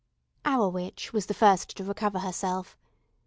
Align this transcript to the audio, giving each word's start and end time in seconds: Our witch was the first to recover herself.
Our 0.45 0.67
witch 0.67 1.13
was 1.13 1.27
the 1.27 1.35
first 1.35 1.77
to 1.77 1.83
recover 1.83 2.17
herself. 2.17 2.75